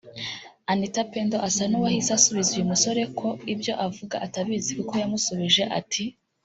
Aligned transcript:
Anita 0.71 1.01
Pendo 1.13 1.35
asa 1.47 1.63
nuwahise 1.69 2.11
asubiza 2.13 2.49
uyu 2.55 2.69
musore 2.71 3.01
ko 3.19 3.27
ibyo 3.53 3.73
avuga 3.87 4.15
atabizi 4.25 4.71
kuko 4.79 4.93
yamusubije 5.01 5.63
ati 5.79 6.03